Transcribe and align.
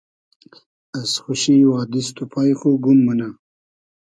از 1.01 1.11
خوشی 1.21 1.57
وا 1.69 1.81
دیست 1.93 2.15
و 2.21 2.23
پای 2.31 2.51
خو 2.59 2.69
گوم 2.83 2.99
مونۂ 3.05 3.29